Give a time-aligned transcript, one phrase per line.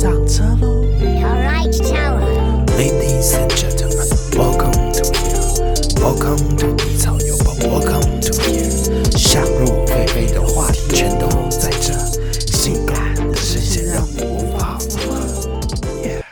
[0.00, 5.44] 上车喽 Alright, tower.，Ladies and gentlemen, welcome to here,
[6.00, 9.18] welcome to 低潮有宝，welcome to here。
[9.18, 11.92] 想入非非的话题全都在这，
[12.50, 15.60] 性感的视线让你无法负荷。
[16.02, 16.22] Yeah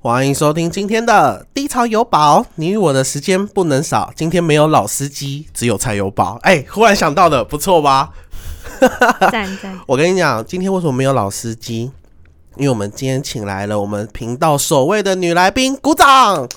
[0.00, 4.12] 欢迎收听今天的低潮有宝，你与我的时间不能少。
[4.16, 6.40] 今天没有老司机，只有菜有宝。
[6.42, 8.10] 哎、忽然想到的，不错吧？
[9.30, 11.92] 赞赞， 我跟你讲，今天为什么没有老司机？
[12.56, 16.48] 因为我们今天请来了我们频道首位的女来宾，鼓掌。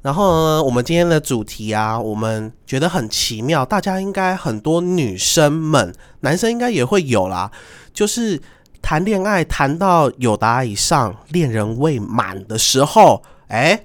[0.00, 7.52] 然后呢，我们今天的主题啊，我们觉得很奇妙，大家应该很多女生们，男生应该也会有啦，
[7.92, 8.40] 就是
[8.80, 13.84] 谈恋爱谈到有达以上，恋人未满的时候，哎，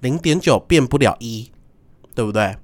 [0.00, 1.50] 零点九变不了一，
[2.14, 2.56] 对不对？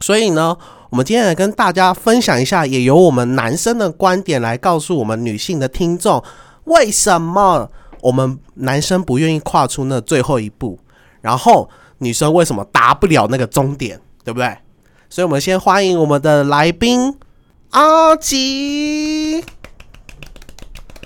[0.00, 0.54] 所以呢，
[0.90, 6.22] 我们今天来跟大家分享一下，也由我们男生的观点来告诉我们女性的听众，
[6.68, 7.70] 为什么
[8.02, 10.78] 我们男生不愿意跨出那最后一步，
[11.20, 14.56] 然后女生为什么达不了那个终点，对不对？
[15.10, 17.18] 所以，我们先欢迎我们的来宾
[17.70, 19.42] 阿吉。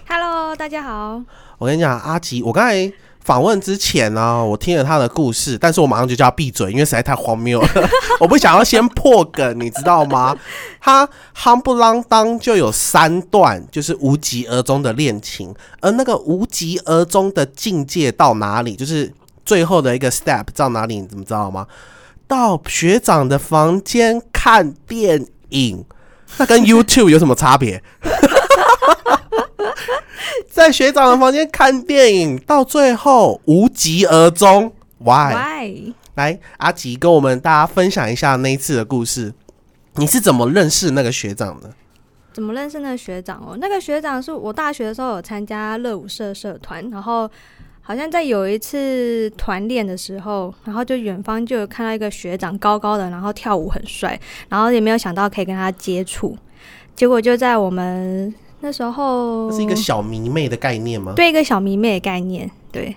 [0.08, 1.22] Hello，大家好。
[1.62, 7.68] 我跟你讲，阿吉，我刚才访问之前呢、我听了他的故事，但是我马上就叫他闭嘴，因为实在太荒谬了。
[8.18, 10.36] 我不想要先破梗，你知道吗？
[10.80, 19.12] 他夯不啷当就有三段，就是无疾而终的恋情，而那个无疾而终的境界到哪里，就是
[19.44, 21.64] 最后的一个 step 到哪里，你怎么知道吗？
[22.26, 25.84] 到学长的房间看电影，
[26.38, 27.80] 那跟 YouTube 有什么差别？
[30.52, 34.70] 在学长的房间看电影，到最后无疾而终。
[34.98, 35.94] Why？Why？
[36.14, 39.32] 来，阿吉跟我们大家分享一下那一次的故事。
[39.94, 41.70] 你是怎么认识那个学长的？
[42.34, 43.56] 怎么认识那个学长哦？
[43.58, 47.28] 那个学长是我大学的时候有参加热舞社社团，然后
[47.80, 56.36] 好像在有一次团练的时候，然后就远方就有看到一个学长高高的，然后跳舞很帅，然后也没有想到可以跟他接触，
[56.94, 58.32] 结果就在我们
[58.62, 61.12] 那时候这是一个小迷妹的概念吗？
[61.14, 62.96] 对一个小迷妹的概念，对。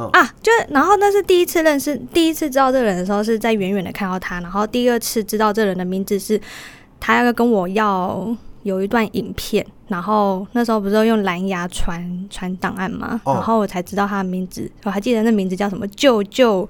[0.00, 6.40] 嗯啊，就然后那是第一次认识，第一次知道这个人的时候是在远远的看到他，然后第二次知道这个人的名字是
[7.00, 8.32] 他要跟我要
[8.62, 16.68] 有一段影片，然后那时候不是用蓝牙传传档案嘛，哦然后我才知道他的名字，我还记得那名字叫什么舅舅，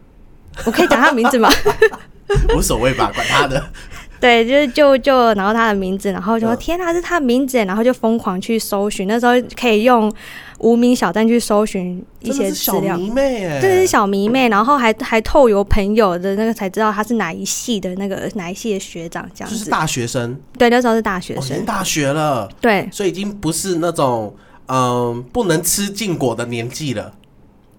[0.66, 1.48] 我可以讲他的名字吗？
[2.54, 3.64] 无所谓吧，管他的。
[4.20, 10.12] 对，就是就就，然后他的名字，然后就说、嗯天哪，是他的名字，然后就疯狂去搜寻，那时候可以用
[10.58, 12.96] 无名小站去搜寻一些小资料。
[12.96, 19.58] 迷妹哎，这是小迷妹，然后还还透由朋友的那个才知道他是哪一系的那个哪一系的学长这样子。
[19.58, 21.56] 就是大学生，对，那时候是大学生。
[21.56, 24.34] 经大学了，对，所以已经不是那种
[24.68, 27.12] 嗯不能吃禁果的年纪了。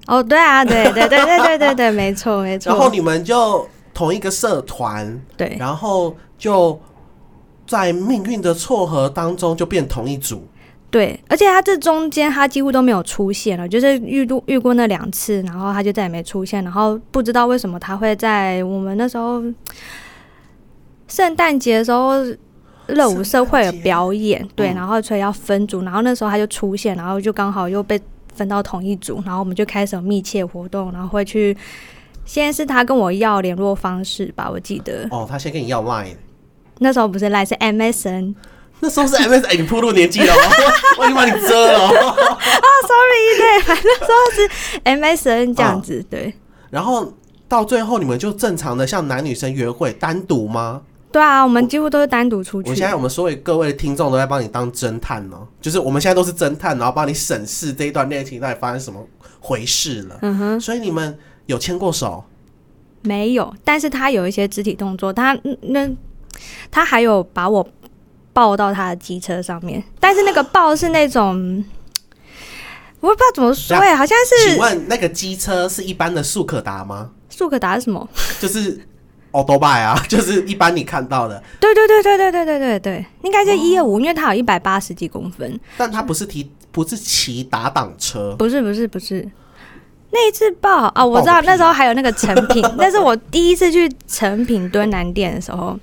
[0.05, 2.69] 哦，对啊，对对对对对对对，没错没错。
[2.71, 6.79] 然后你们就同一个社团，对然后就
[7.65, 10.43] 在命运的撮合当中就变同一组。
[10.89, 19.43] 对，而且他这中间他几乎都没有出现了，就是遇度遇过那两次，然后他就再也没出现，然后不知道为什么他会在我们那时候
[21.07, 22.23] 圣诞节的时候。
[22.87, 27.99] 热舞社会有表演，对，嗯然后所以要分组，然后那时候他就出现，然后就刚好又被
[28.33, 31.57] 分到同一组，然后我们就开始有密切活动，然后会去。
[32.23, 36.15] 现在是他跟我要联络方式吧，我记得哦，他先跟你要 line，
[36.79, 38.35] 那时候不是赖是 MSN，
[38.79, 40.37] 那时候是 MS，哎、你铺路年纪了哦，
[40.99, 42.17] 我已经把你遮了、哦。
[42.87, 44.49] sorry，对，反正说是
[44.83, 46.33] MSN 这样子，对，
[46.69, 47.13] 然后
[47.47, 50.81] 到最后，你们就正常的像男女生约会单独吗？
[51.11, 52.69] 对啊，我们几乎都是单独出去。
[52.69, 59.03] 我现在我们所有各位听众都在帮你当侦探哦，就是我们现在都是侦探，然后帮你审视这一段恋情到底发生什么
[59.39, 60.19] 回事了。
[60.21, 62.23] 嗯哼，所以你们有牵过手？
[63.01, 65.89] 没有，但是他有一些肢体动作，他嗯那
[66.71, 67.67] 他还有把我
[68.33, 71.63] 抱到他的机车上面，但是那个抱是那种。
[72.99, 77.11] 我也不知道怎么说哎、好像是请问那个机车是一般的速可达吗？
[77.29, 78.09] 速可达是什么？
[78.39, 78.81] 就是
[79.33, 85.59] 奥多拜啊， 就是一般你看到的，对对对对对对对对对，应该是一二五，因为它有一百八十几公分。
[85.77, 89.29] 但它不是提不是骑打挡车，不是不是不是，
[90.09, 95.79] 那一次抱啊，我知道那时候还有那个成品， 那是我第一次去成品蹲南店的时候。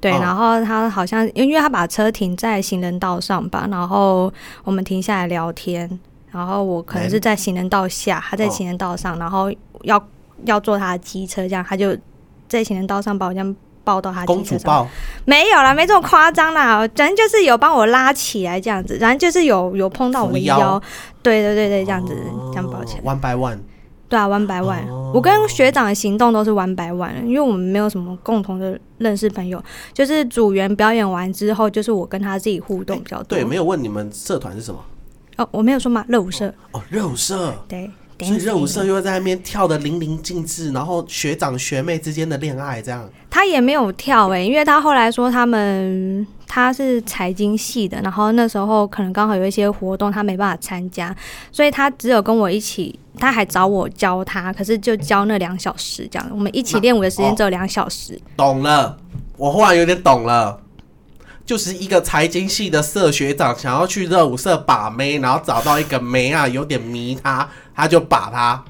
[0.00, 4.32] 对，哦然后他好像因为他把车停在行人道上吧，然后
[4.64, 5.88] 我们停下来聊天，
[6.30, 9.52] 然后我可能是在行人道下，他在哦行人道上，然后
[9.82, 10.02] 要
[10.44, 11.96] 要坐他的机车，这样他就
[12.48, 14.66] 在行人道上把我这样抱到他机车上。
[14.66, 14.86] 抱，
[15.24, 20.82] 没有啦，没这么夸张啦，反正就是有帮我拉起来这样子，反正就是有有碰到我的腰腰，
[21.22, 22.16] 对对对对，这样子、
[22.52, 23.02] 这样抱起来。
[23.02, 23.58] ，one by one。
[24.08, 29.62] 对啊，one by one，、哦我跟学长的行动都是 one by one，因为我们没有什么共同的认识朋友，
[29.94, 33.38] 就是组员表演完之后，就是我跟他自己互动比较多。
[33.38, 34.80] 对，没有问你们社团是什么？
[35.38, 37.54] 哦，我没有说嘛，热舞社，哦，热舞社。
[37.68, 43.08] 对，所以热舞社又在那边跳的淋漓尽致，然后学长学妹之间的恋爱这样。
[43.30, 51.14] 他也没有跳哎、因为他后来说他们他是财经系的，然后那时候可能刚好有一些活动他没办法参加，
[51.52, 58.18] 所以他只有跟我一起，他还找我教他，可是就教那两小时这样，我们一起练舞的时间哦只有两小时。
[58.36, 58.96] 懂了，
[59.36, 60.60] 我忽然有点懂了，
[61.44, 67.48] 就是一个财经系的社学长想要去热舞社把妹，然后找到一个妹啊，有点迷他，
[67.78, 68.62] 他就把他。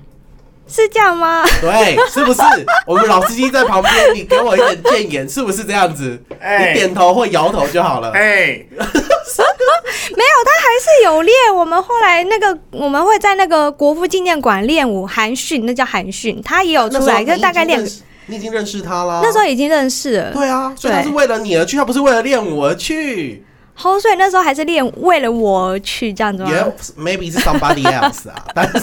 [0.71, 1.43] 是这样吗？
[1.63, 2.43] 对，是不是？
[2.87, 6.23] 我们老司机在旁边，你给我一点建言，是不是这样子？
[6.39, 8.11] 哎你点头或摇头就好了。
[8.11, 11.35] 哎， 没有，他还是有练。
[11.57, 17.83] 我们后来那个我们会在那个国父纪念馆练舞韩训，那叫韩训，他也有出来，那时候你可是大概练
[18.27, 19.21] 你已经认识他了。
[19.23, 20.33] 那时候已经认识了。
[20.33, 23.43] 对啊，所以他是为了你而去，他不是为了练舞而去。
[23.81, 26.51] 好，所以那时候还是练为了我而去这样子吗？
[26.51, 26.57] 也
[27.01, 28.83] maybe 是 somebody else 啊， 但是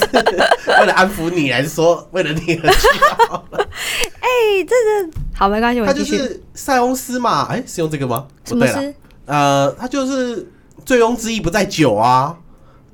[0.79, 2.87] 为了安抚你，还是说为了你而去？
[4.21, 6.01] 哎、这是好，没关系，我他就。
[6.05, 8.25] 是塞翁失马，哎、是用这个吗？
[8.45, 8.93] 不对了，
[9.25, 10.49] 呃，他就是
[10.85, 12.37] 醉翁之意不在酒啊，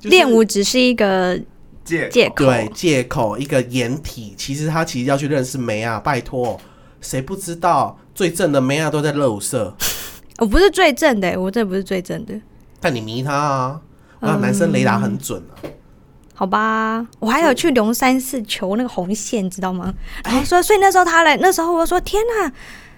[0.00, 1.38] 就是练舞只是一个
[1.84, 2.46] 借借口？
[2.46, 6.60] 对借口一个掩体，其实他其实要去认识梅啊，拜托，
[7.00, 9.72] 谁不知道最正的梅啊都在热舞社，
[10.38, 12.34] 我不是最正的、我这不是最正的，
[12.80, 13.80] 但你迷他啊，
[14.20, 15.60] 那男生雷达很准啊。
[16.34, 17.06] 好吧？
[17.20, 19.92] 我还有去龙山寺求那个红线，知道吗？
[20.24, 22.52] 然后说，所以那时候他来，那时候我说天哪，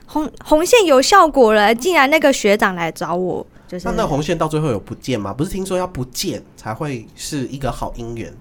[0.07, 5.35] 红红线有效果了，竟然那个学长来找我，就是那那红线到最后有不见吗？
[5.35, 8.33] 不是听说要不见才会是一个好姻缘？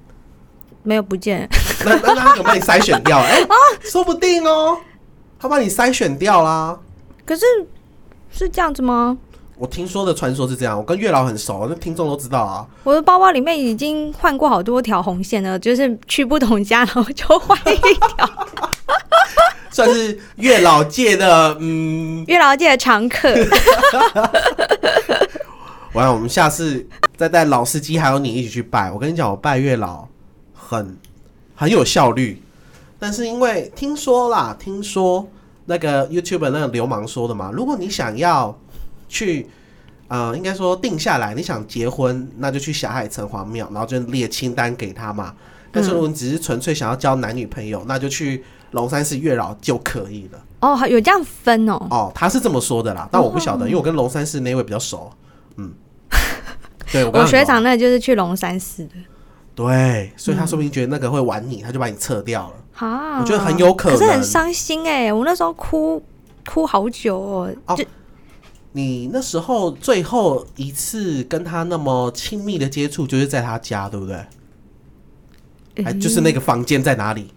[0.83, 1.49] 没有不见，
[1.83, 3.17] 那那那他有帮你筛选掉？
[3.19, 4.77] 哎啊、 说不定哦，
[5.39, 6.79] 他帮你筛选掉啦。
[7.25, 7.45] 可是
[8.33, 9.17] 是这样子吗？
[9.55, 12.65] 我听说的传说是这样，我跟月老很熟，那听众都知道啊。
[12.83, 18.47] 我的包包里面已经换过好多条红线了，就是去不同家，然后就换一条。
[19.71, 23.31] 算是月老界的，嗯，月老界的常客，
[25.93, 28.91] 完了，我们下次再带老司机还有你一起去拜。
[28.91, 30.07] 我跟你讲，我拜月老
[30.53, 30.97] 很
[31.55, 32.41] 很有效率，
[32.99, 35.27] 但是因为听说啦，听说
[35.65, 38.57] 那个 YouTube 那个流氓说的嘛，如果你想要
[39.07, 39.47] 去。
[40.09, 45.33] 呃，应该说定下来，你想结婚，那就去霞海城隍庙，然后就列清单给他嘛。
[45.71, 50.39] 但是如果你只是纯粹想要交男女朋友，那就去龙山寺月老就可以了。
[50.59, 51.87] 哦，有这样分哦。
[51.89, 55.11] 哦，他是这么说的啦，但我不晓得，因为我跟龙山寺那位比较熟。
[55.55, 55.73] 嗯，
[56.91, 58.93] 对我学长那就是去龙山寺的
[59.55, 62.87] 对，所以他说不定觉得那个会玩你，他就把你撤掉了。
[62.87, 66.01] 啊，我觉得很有可能可是很伤心哎、我那时候哭
[66.47, 67.77] 哭好久哦，哦
[68.71, 74.15] 你那时候最后一次跟他那么亲密的接触，就是在他家，对不对？
[75.83, 77.31] 还嗯就是那个房间在哪里？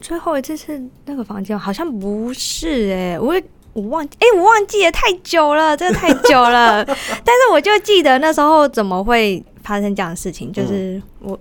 [0.00, 3.40] 最后一次是那个房间，好像不是哎、我
[3.72, 6.84] 我忘哎、我忘记了，太久了，真的太久了。
[7.24, 11.38] 但是我就记得那时候怎么会发生这样的事情，就是我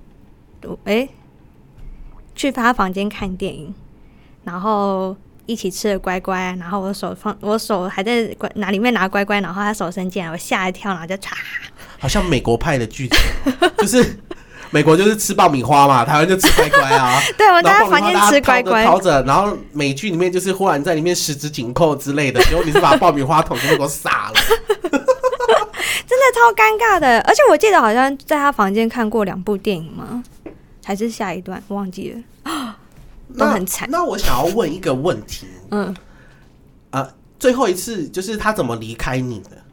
[0.63, 1.07] 我哎、
[2.33, 3.73] 去他房间看电影，
[4.43, 5.15] 然后。
[5.47, 11.33] 一起吃了乖乖，然后我手放，我手还在乖拿里面拿乖乖，然后他手伸进来，我吓一跳，然后就嚓，
[11.99, 13.19] 好像美国派的剧情，
[13.77, 14.17] 就是
[14.71, 17.21] 美国就是吃爆米花嘛，台湾就吃乖乖啊。
[17.37, 25.04] 对我在他房间吃乖乖，掏着，然后美剧里面就是忽然在里面十指紧扣之类的，结果你是把爆米花桶全部给我撒了。
[26.25, 27.19] 真的超尴尬的。
[27.21, 30.23] 而且我记得好像在他房间看过两部电影吗？
[30.83, 32.11] 还是下一段忘记
[32.43, 32.75] 了，
[33.35, 33.89] 都很惨。
[33.89, 35.95] 那我想要问一个问题，嗯，
[36.91, 39.63] 呃，最后一次就是他怎么离开你的？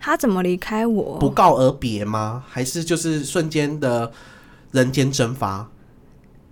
[0.00, 1.30] 他怎么离开我不？
[1.30, 2.44] 告而别吗？
[2.48, 4.10] 还是就是瞬间的
[4.72, 5.68] 人间蒸发？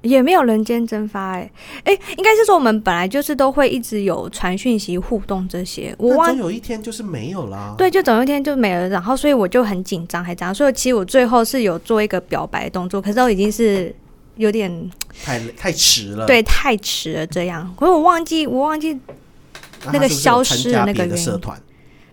[0.03, 1.51] 也没有人间蒸发哎、
[1.85, 7.75] 哎、应该是说我们本来就是都会一直有传讯息互动这些，我总有一天就是没有啦。
[7.77, 13.93] 对，就总有一天就没了，然后所以我就很紧张，还这样，所以其实我最后是有做一个表白动作，可是都已经是
[14.37, 14.91] 有点
[15.25, 16.27] 太太迟了。
[16.27, 18.97] 对太迟了这样，可是我忘记我忘记
[19.93, 21.61] 那个消失的那个原因社团，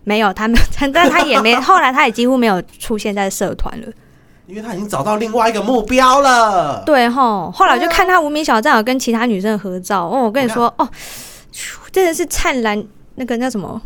[0.03, 3.87] 没有他没有，但他也没后来他也几乎没有出现在社团了。
[4.45, 6.83] 因为他已经找到另外一个目标了。
[6.85, 10.87] 对吼，后来我就看他无名小站有跟其他女生合照哦，我跟你说哦，
[11.91, 12.83] 真的是灿烂，
[13.15, 13.81] 那个叫什么？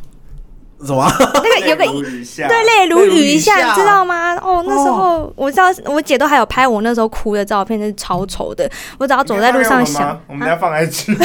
[0.85, 1.11] 什么？
[1.19, 4.35] 那个有个对，泪如雨一下，你知道吗？
[4.35, 8.69] 哦，那时候我知道，我姐都还有拍我那时候哭的照片，真是超丑的。
[8.99, 11.17] 我只要走在路上想，我们等一下放 IG，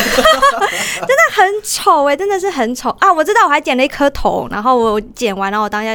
[1.34, 3.12] 很丑哎、真的是很丑啊！
[3.12, 5.90] 我知道，我还剪了一颗头，然后我剪完，然后我当下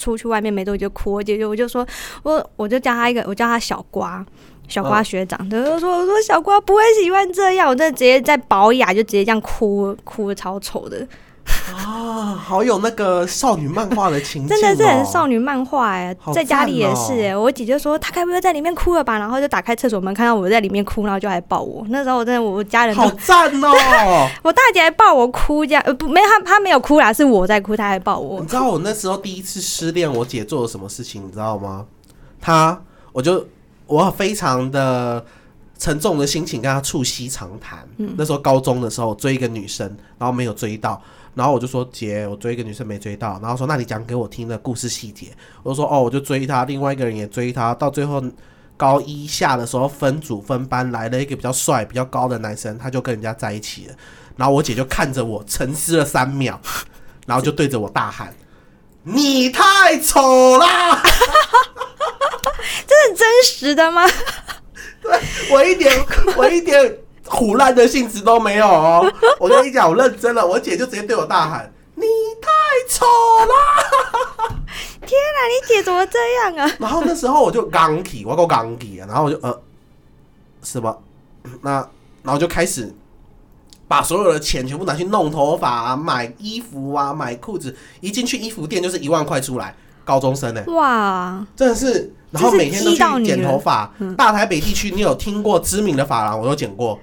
[0.00, 1.86] 出去外面没多久就哭，我姐就我就说，
[2.22, 4.24] 我我就叫他一个，我叫他小瓜。
[4.68, 11.04] 小瓜嗯学长，他就说：“我说小瓜不会喜欢这样，我真的直接在保雅就直接这样哭，哭的超丑的，
[12.10, 21.84] 啊，好有那个少女漫画的情真的是很少女漫画哎、好在家里也是哎、我姐就说她该不会在里面哭了吧，然后就打开厕所门看到我在里面哭，然后就来抱我。
[21.88, 24.28] 那时候我真的我家人都好赞哦！
[24.42, 28.46] 我大姐还抱我哭，这样呃不没有她她没有哭啦，是我在哭，她还抱我你。
[28.46, 31.84] 知道我那时候第一次失恋，我姐做了什么事情，你知道吗？
[32.40, 32.80] 她，
[33.12, 33.46] 我就
[33.86, 35.24] 我非常的
[35.78, 37.78] 沉重的心情跟她促膝长谈。
[37.98, 39.86] 嗯那时候高中的时候追一个女生，
[40.18, 41.00] 然后没有追到，
[41.34, 45.28] 然后我就说姐，我追一个女生没追到，然后说那你讲给我听的故事细节。
[45.62, 48.22] 我就说哦，我就追她，另外一个人也追她，到最后。
[48.76, 53.94] 高一下的时候分组分班来了一个比较帅、比较高的男生，他就跟人家在一起了。
[54.38, 56.58] 然后我姐就看着我沉思了三秒，
[57.26, 58.34] 然后就对着我大喊
[59.04, 60.96] ：“你太丑啦！”
[62.88, 64.06] 这是真实的吗？
[65.02, 65.20] 对
[65.50, 65.92] 我一点
[66.38, 66.96] 我一点
[67.30, 69.10] 胡乱的性质都没有哦。
[69.38, 70.46] 我跟你讲，我认真了。
[70.46, 72.02] 我姐就直接对我大喊：“你
[72.42, 72.48] 太
[72.88, 74.56] 丑啦
[75.00, 79.60] 天哪，你姐怎么这样啊？！” 然后那时候我就刚起，我够刚起啊，然后我就呃，
[80.62, 80.96] 是吧？
[81.62, 81.88] 那
[82.22, 82.94] 然后就开始
[83.88, 87.74] 把所有的钱全部拿去弄头发啊、买衣服啊、买裤子。
[88.00, 93.90] 一进去衣服店就是一万块出来，高中生呢、哇，真的是，然后每天都去剪头发。
[94.18, 96.98] 大台北地区，你有听过知名的发廊，我都剪过，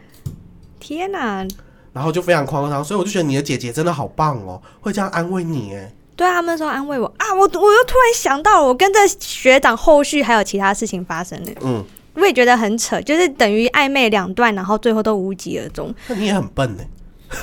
[0.80, 1.48] 天哪！
[1.94, 5.92] 然后就非常夸张，所以我就觉得你的姐姐真的好棒哦，会这样安慰你哎。
[6.16, 11.52] 对啊，他们那时候安慰我啊，我我又突然想到了，我跟这学长后续还有其他事情发生呢。
[11.62, 11.84] 嗯，
[12.16, 15.94] 我也觉得很扯，就是等于暧昧两段，然后最后都无疾而终。
[16.08, 16.84] 那你也很笨呢。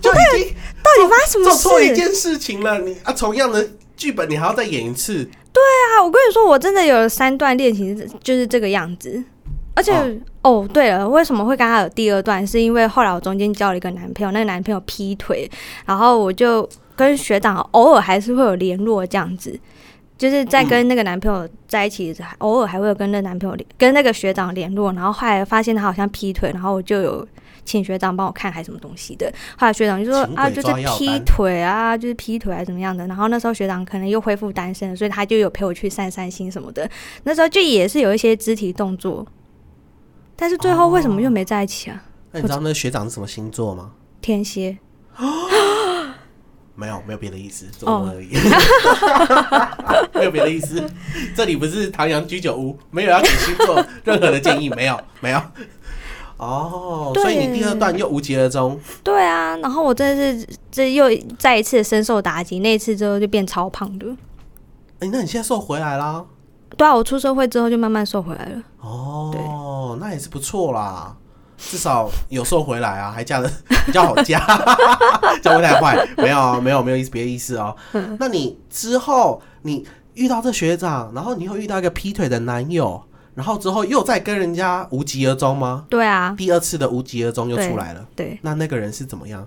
[0.00, 1.94] 就已经到底发生什么做错一？
[1.94, 9.24] 件事情了，你啊，同样的剧本你还要再演一次，对啊，我跟你说，我真的有三段恋情就是这个样子，
[9.74, 10.14] 而且哦
[10.68, 12.46] 对了，为什么会跟他有第二段？
[12.46, 15.50] 是因为后来我中间交了一个男朋友，那个男朋友劈腿，
[15.86, 19.58] 然后我就跟学长偶尔还是会有联络这样子。
[20.16, 27.26] 就是在跟那个男朋友在一起，偶尔还会有跟那男朋友联跟那个学长联络，然后后来发现他好像劈腿，然后我就有
[27.64, 29.30] 请学长帮我看还什么东西的。
[29.58, 33.06] 后来学长就说啊，就是劈腿啊，就是劈腿啊怎么样的。
[33.08, 36.88] 然后那时候学长可能又恢复单身，所以他就有陪我去散散心什么的。
[37.24, 39.26] 那时候就也是有一些肢体动作，
[40.36, 42.02] 但是最后为什么又没在一起啊？
[42.32, 43.92] 那你知道那个学长是什么星座吗？
[44.20, 44.76] 天蝎，
[46.74, 48.30] 没有，没有别的意思，这哦么而已，
[50.18, 50.84] 没有别的意思。
[51.36, 55.40] 这里不是唐阳居酒屋，没有要给星座任何的建议，没有，没有。
[56.36, 59.56] 哦，对所以你第二段又无疾而终，对啊。
[59.58, 64.06] 然后我真的是这又再一次深受打击，那一次之后就变超胖的。
[64.98, 66.24] 哎、那你现在瘦回来啦？
[66.76, 68.62] 对啊，我出社会之后就慢慢瘦回来了。
[68.80, 71.14] 哦，那也是不错啦，
[71.56, 73.50] 至少有瘦回来啊，还嫁的
[73.86, 74.38] 比较好嫁，
[75.42, 76.06] 嫁不太坏。
[76.16, 77.74] 没有啊没有没有意思，别的意思哦。
[77.92, 83.02] 嗯那你之后你遇到这学长，然后你又遇到一个劈腿的男友，
[83.34, 85.86] 然后之后又再跟人家无疾而终吗？
[85.88, 88.06] 对啊，第二次的无疾而终又出来了。
[88.14, 88.38] 对。
[88.42, 89.46] 那那个人是怎么样？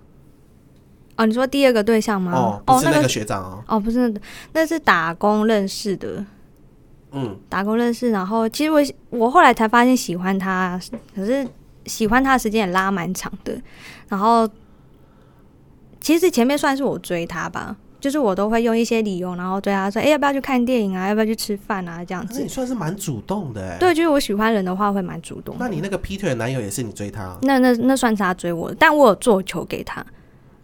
[1.17, 2.31] 哦，你说第二个对象吗？
[2.35, 3.63] 哦，不是那那个学长哦。
[3.67, 4.13] 哦，不是，
[4.53, 6.23] 那是打工认识的，
[7.11, 8.11] 嗯，打工认识。
[8.11, 10.79] 然后其实我我后来才发现喜欢他，
[11.15, 11.47] 可是
[11.85, 13.59] 喜欢他的时间也拉蛮长的。
[14.07, 14.47] 然后
[15.99, 21.07] 其实前面算是我追他吧，就是我都会用一些理由，然后追他说，哎、要不要去看电影啊？
[21.07, 22.03] 要不要去吃饭啊？
[22.05, 22.47] 这样子那你。
[22.47, 23.77] 算是蛮主动的哎。。
[23.79, 25.55] 对，就是我喜欢人的话会蛮主动。
[25.59, 27.37] 那你那个劈腿的男友也是你追他？
[27.41, 30.05] 那那那算是他追我的，但我有做球给他。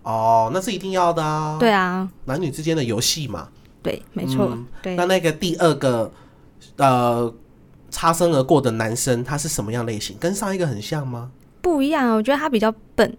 [0.03, 1.57] 哦，那是一定要的啊。
[1.59, 3.47] 对啊，男女之间的游戏嘛。
[3.81, 5.05] 对，没错，嗯对那。
[5.05, 6.09] 那个第二个
[6.77, 7.33] 呃
[7.89, 10.15] 擦身而过的男生，他是什么样类型？
[10.19, 11.29] 跟上一个很像吗？
[11.61, 13.17] 不一样，我觉得他比较笨。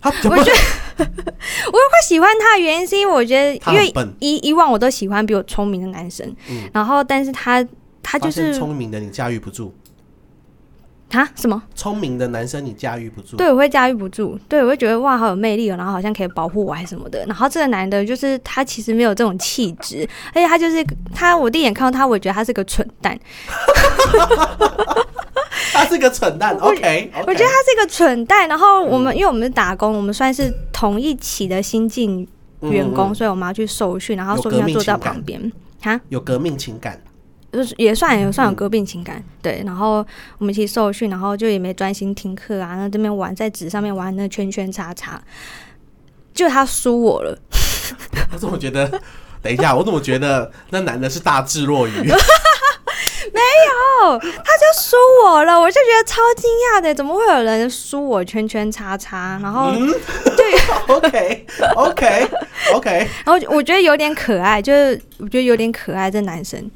[0.00, 0.58] 他比较我觉得
[1.06, 7.66] 我会喜欢他的原因是因为我觉得，因为以以往我都喜欢比我聪明的男生，嗯然后但是他
[8.02, 9.74] 他就是聪明的你驾驭不住。
[11.12, 11.62] 啊什么？
[11.74, 13.36] 聪明的男生你驾驭不住。
[13.36, 17.24] 对，我会驾驭不住，对我会觉得哇好有魅力哦，然后好像可以保护我还是什么的。
[17.26, 20.84] 然后这个男的就是他其实没有这种气质，而且他就是
[21.14, 23.18] 他，我第一眼看到他，我觉得他是个蠢蛋。
[25.72, 26.56] 他是个蠢蛋。
[26.60, 28.48] OK，我觉得他是个蠢蛋。
[28.48, 32.26] 然后我们、因为我们是打工，我们算是同一起的新进
[32.60, 35.52] 员工，嗯所以我们要去受训，然后受训要坐在旁边。
[35.80, 37.00] 哈，有革命情感。
[37.56, 39.62] 就是也算也算有嗯革命情感，对。
[39.64, 40.06] 然后
[40.38, 45.20] 我们一起受训，然后就也没专心听课啊，那这边玩在纸上面玩那圈圈叉叉，
[46.34, 47.36] 就他输我了。
[48.32, 49.00] 我怎么觉得？
[49.42, 51.92] 等一下，我怎么觉得那男的是大智若愚？
[53.32, 53.40] 没
[54.02, 59.38] 有，他就输我了，我就觉得超惊讶的，怎么会有人输我圈圈叉叉？
[59.42, 59.92] 然后，嗯
[60.88, 62.28] ，OK OK
[62.72, 62.90] OK，
[63.24, 66.70] 然后我觉得有点可爱，就是我觉得有点可爱，这男生。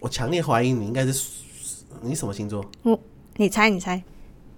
[0.00, 1.28] 我强烈怀疑你应该是
[2.00, 2.64] 你什么星座？
[3.36, 4.02] 你猜，你猜？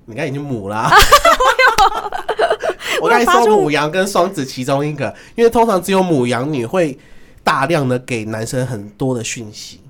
[0.07, 0.91] 你刚已经母啦、
[3.01, 6.99] 我刚才说母羊跟双子其中一个，因为通常只有母羊女会
[7.45, 9.81] 大量的给男生很多的讯息。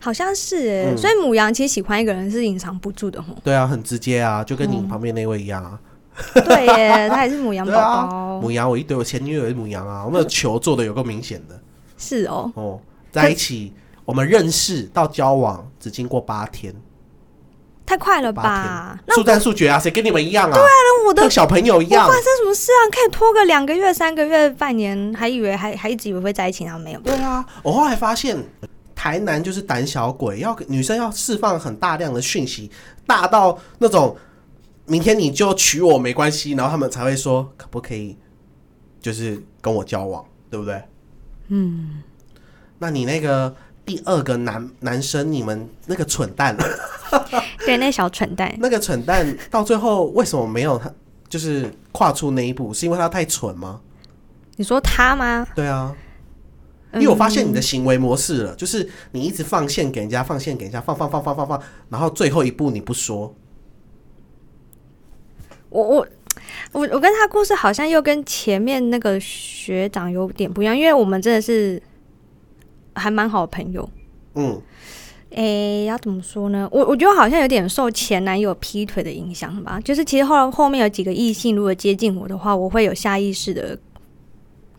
[0.00, 3.34] 好像是哎、嗯所以母羊其实喜欢一个人是隐藏不住的吼。
[3.42, 5.78] 对啊，很直接啊，就跟你嗯旁边那位一样啊。
[6.34, 8.38] 对耶，他也是母羊宝对啊，宝。
[8.42, 11.58] 母羊，我一堆我前女友也是母羊啊，我们的球做的有够明显的
[11.96, 13.72] 是哦，哦，在一起
[14.04, 16.74] 我们认识到交往只经过八天，
[17.86, 18.98] 太快了吧？
[19.06, 20.54] 那速战速决啊，谁跟你们一样啊？
[20.54, 20.68] 对啊
[21.06, 22.14] 我的小朋友一样我发。
[22.14, 22.80] 生什么事啊？
[22.90, 27.00] 可以拖个两个月、三个月、半年，还以为还还一直以为会在一起，然后没有。
[27.00, 28.36] 对啊，我后来发现，
[28.94, 32.70] 台南就是胆小鬼，要女生要释放很大量的讯息，
[33.06, 34.16] 大到那种
[34.86, 38.16] 明天你就娶我没关系，然后他们才会说可不可以，
[39.00, 40.82] 就是跟我交往，对不对？
[41.48, 42.02] 嗯，
[42.78, 43.54] 那你那个
[43.92, 46.56] 第二个男男生，你们那个蠢蛋，
[47.66, 50.90] 对，那小蠢蛋，那个蠢蛋到最后为什么没有他，
[51.28, 53.82] 就是跨出那一步，是因为他太蠢吗？
[54.56, 55.46] 你说他吗？
[55.54, 55.94] 对啊，
[56.94, 63.34] 因嗯为我发现你的行为模式了，就是你一直放线给人家，放线给人家，放放放放放放，然后最后一步你不说，
[65.68, 66.06] 我我
[66.72, 71.82] 我我跟他故事好像又跟前面那个学长有点不一样，因为我们真的是
[72.94, 73.88] 还蛮好的朋友。
[74.34, 74.60] 嗯，
[75.30, 76.68] 诶、要怎么说呢？
[76.72, 79.80] 我我觉得好像有点受前男友劈腿的影响吧。
[79.84, 83.78] 就是其实后后面有几个异性如果接近我的话，我会有下意识的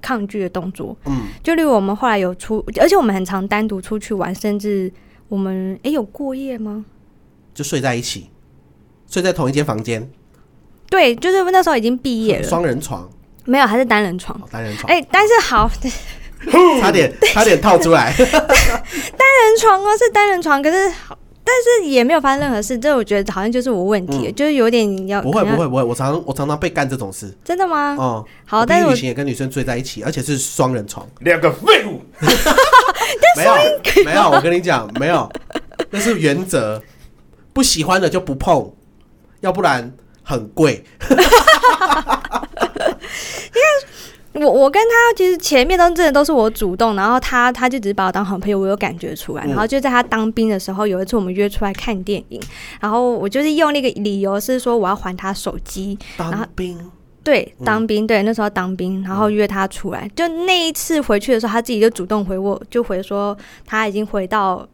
[0.01, 0.95] 抗拒的动作。
[1.05, 4.91] 嗯，就例如我们后来有出，而且我们很常单独出去玩，甚至
[5.27, 6.85] 我们诶、有过夜吗？
[7.53, 8.29] 就睡在一起，
[9.07, 10.09] 睡在同一间房间，
[10.89, 13.07] 对，就是那时候已经毕业了，双人床，
[13.45, 14.35] 没有，还是单人床。
[14.41, 15.69] 哦单人床，哎、但是好，
[16.81, 24.35] 差点 差点套出来， 单人床哦，是单人床，可是好，但是也没有发生任何事，这我觉得好像就是我问题，嗯。
[24.35, 27.95] 就是有点要不会不会不会，我常我常常被干这种事，真的吗？
[27.97, 32.01] 哦，好，但是旅行也跟女生睡在一起，而且是双人床，两个废物，
[33.37, 33.53] 没有
[34.05, 35.29] 没有，我跟你讲没有，
[35.89, 36.81] 那是原则，
[37.51, 38.73] 不喜欢的就不碰，
[39.41, 39.91] 要不然
[40.23, 40.83] 很贵，
[44.63, 49.43] 我我跟他其实前面都真的都是我主动，然后他他就只是把我当好朋友，我有感觉出来。
[49.45, 52.41] 嗯然后就在他当兵的时候，有一次我们约出来看电影，
[52.79, 56.91] 然后我就是用那个理由是说我要还他手机，然后当兵，
[57.23, 60.09] 对，嗯当兵，对，那时候当兵，然后约他出来。
[60.15, 64.65] 就那一次回去的时候，他自己就主动回我，就回说他已经回到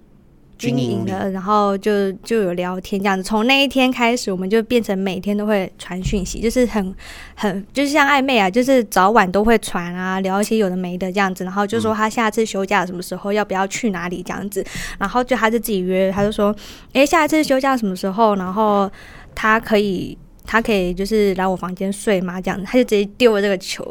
[0.60, 3.24] 军军营的，然后就就有聊天这样子。
[3.24, 6.94] 从那一天开始，我们就变成每天都会传讯息，就是很
[7.34, 11.44] 很就是像暧昧啊，就是早晚都会传啊，聊一些有的没的这样子。
[11.46, 14.64] 然后就说他下次休假什么时候，要不要去哪里这样子。
[15.00, 16.54] 然后就他就自己约，他就说，
[16.94, 18.36] 诶，下一次休假什么时候？
[18.36, 18.92] 然后
[19.34, 20.18] 他可以。
[20.52, 22.42] 他可以就是来我房间睡吗？
[22.42, 23.84] 这样子，他就直接丢了这个球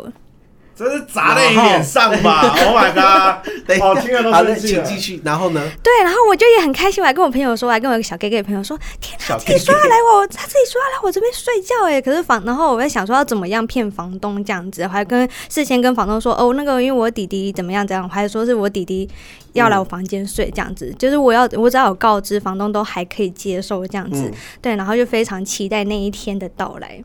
[0.78, 0.90] 了。
[0.90, 3.48] 真是砸在你脸上吧！Oh my god！
[3.80, 5.60] 好听了都好的，生气了请继续，然后呢？
[5.82, 19.08] 对，然后我就也很开心，我还跟我朋友说，我还跟我一个小 gay gay 朋友说，天自己说要来我，他自己说要来我这边睡觉哎，可是房，然后我在想说要怎么样骗房东这样子，我还跟事先跟房东说，哦，那个因为我弟弟怎么样怎样，我还说是我弟弟
[19.52, 27.02] 要来我房间睡这样子，就是我要我只要有告知房东都还可以接受这样子，嗯对，然后就非常期待那一天的到来。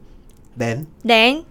[0.57, 1.43] ，then 人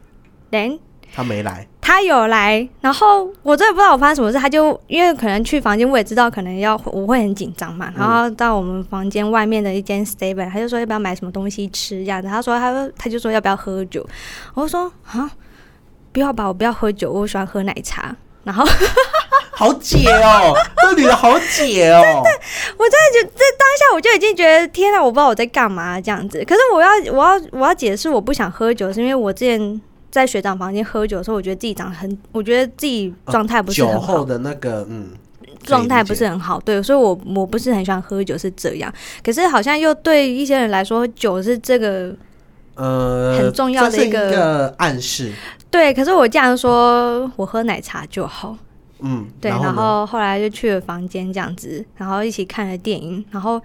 [0.51, 0.79] 人
[1.15, 14.07] 他没来，他有来，然后我真的不知道我发生什么事，他就因为可能去房间，我也知道可能要我会很紧张嘛，然后到我们房间外面的一间 seven，他就说要不要买什么东西吃这样子，他说他说他就说要不要喝酒，
[14.55, 15.31] 我说啊
[16.13, 18.17] 不要吧，我不要喝酒，我喜欢喝奶茶。
[18.45, 18.65] 然后
[19.55, 22.01] 好解哦，这女的好解哦。
[22.01, 26.45] 我真的就这当下我就已经觉得天啊，我不知道我在干嘛这样子。
[26.45, 29.81] 可是我要我要我要解释我不想喝酒，是因为我之前
[30.13, 34.25] 在学长房间喝酒的时候，我觉得自己长得很，我觉得自己状态不是酒很好后。
[34.27, 35.09] 的那个，嗯，
[35.65, 38.93] 状态不是很好，对，所以我我不是很喜欢喝酒，是这样。
[39.25, 42.15] 可是好像又对一些人来说，酒是这个
[42.75, 45.33] 呃很重要的一一个个暗示，
[45.71, 45.95] 对。
[45.95, 48.55] 可是我这样说，我喝奶茶就好，
[49.01, 49.51] 嗯，对。
[49.51, 53.59] 然然呢后后来就去了房间这样子，然后一起看了电影，然后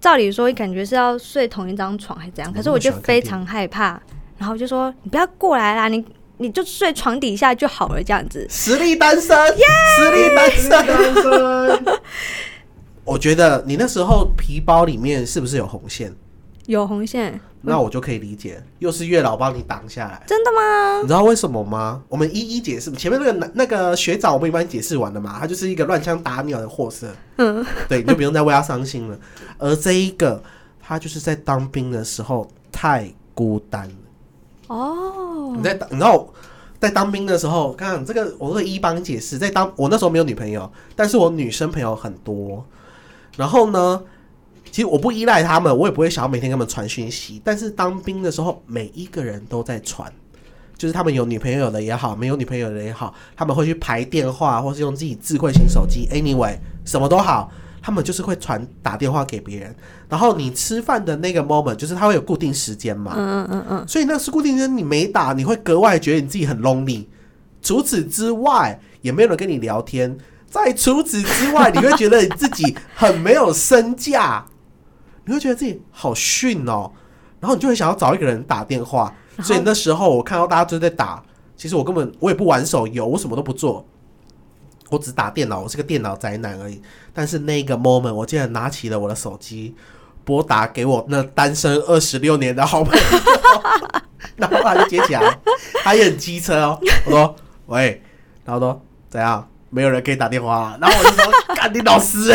[0.00, 4.00] 照理说感觉是要睡同一张床还是怎样，可是我就非常害怕，
[4.42, 6.04] 然后就说你不要过来啦，你
[6.38, 8.44] 你就睡床底下就好了这样子。
[8.50, 9.64] 实力单身，耶
[9.96, 10.68] 实力单身。
[10.68, 12.00] 单身，
[13.04, 16.12] 我觉得你那时候皮包里面是不是有红线？
[16.66, 20.20] 有红线，那我就可以理解，又是月老帮你挡下来。
[20.26, 21.00] 真的吗？
[21.02, 22.02] 你知道为什么吗？
[22.08, 22.90] 我们一一解释。
[22.90, 25.36] 前面那个男那个学长，我们已经帮你解释完了嘛？
[25.38, 29.16] 他就是一个乱枪打鸟的货色，嗯，对，你就不用再为他伤心了。
[29.58, 30.42] 而这一个，
[30.80, 33.94] 他就是在当兵的时候太孤单了。
[34.72, 36.26] 哦你，在当，你知道，
[36.80, 39.36] 在当兵的时候，看这个，我会一帮你解释。
[39.36, 42.64] 在当我那时候没有女朋友，但是我女生朋友很多。
[43.36, 44.02] 然后呢，
[44.70, 47.40] 其实我不依赖他们，我也不会想要每天跟他们传讯息。
[47.44, 50.10] 但是当兵的时候，每一个人都在传，
[50.76, 57.52] 就是他们有女朋友的也好，没有女朋友的也好，他们会去排电话，或是用自己智慧型手机，anyway，什么都好。
[57.82, 59.74] 他们就是会传打电话给别人，
[60.08, 67.06] 然后你吃饭的那个 moment，就是他会有固定时间嘛，嗯嗯嗯嗯，所以那是固定时间你没打，你会格外觉得你自己很 lonely。
[67.60, 70.16] 除此之外，也没有人跟你聊天。
[70.48, 74.44] 在除此之外，你会觉得你自己很没有身价，
[75.24, 76.92] 你会觉得自己好逊哦，
[77.40, 79.12] 然后你就会想要找一个人打电话。
[79.40, 81.22] 所以那时候我看到大家都在打，
[81.56, 83.86] 其实我根本我也不玩手游，我什么都不做，
[84.92, 86.80] 我只打电脑，我是个电脑宅男而已。
[87.14, 89.74] 但是那个 moment，我竟然拿起了我的手机，
[90.22, 93.02] 拨打给我那单身二十六年的好朋友，
[94.36, 95.38] 然后他就接起来，
[95.82, 96.78] 他也很机车哦。
[97.06, 98.02] 我说喂，
[98.44, 99.48] 然后说怎样？
[99.70, 102.30] 没有人可以打电话、啊，然后我就说 干你老师、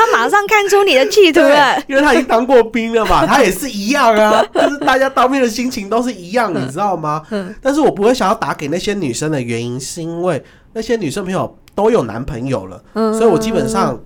[0.00, 1.82] 他马上看出你的企图了。
[1.86, 7.22] 因为他已经当过兵了嘛， 他也是一样啊，就是大家当兵的心情都是一样，你知道吗？
[7.30, 13.98] 嗯但是我不会想要打给那些女生的原因，是因为那些女生朋友都有男朋友了，嗯所以我基本上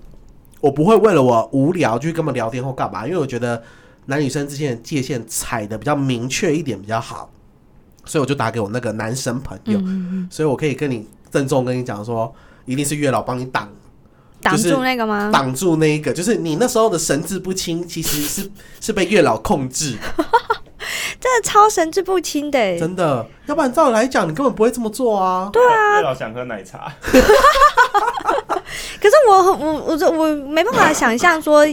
[0.61, 3.61] 我不会为了我无聊去跟他们聊天或干嘛，因为我觉得
[4.07, 7.29] 男女生之间的界限踩的比较明确一点比较好，
[8.05, 12.33] 所以我就打给我那个男生朋友，嗯，所以我可以跟你郑重跟你讲说，
[12.65, 13.69] 一定是月老帮你挡
[14.45, 15.29] 挡住那个吗？
[15.33, 19.97] 挡住那一个，就是你那时候的神志不清，其实是 是被月老控制，
[21.19, 22.77] 真的超神志不清的欸。
[22.79, 23.25] 真的。
[23.47, 25.49] 要不然照理来讲，你根本不会这么做啊。
[25.51, 27.19] 对啊，月老想喝奶茶， 可
[29.09, 31.65] 是我很我我这我没办法想象说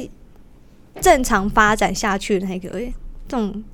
[1.00, 2.92] 正常发展下去的那个欸
[3.26, 3.64] 这种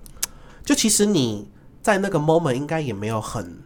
[0.65, 1.49] 就其实你
[1.83, 3.59] 在那个 moment 应该也没有很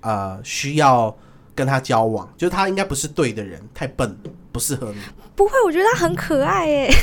[0.00, 1.16] 呃需要
[1.54, 4.14] 跟他交往，就是他应该不是对的人，太笨，
[4.52, 5.00] 不适合你。
[5.34, 6.94] 不会，我觉得他很可爱耶。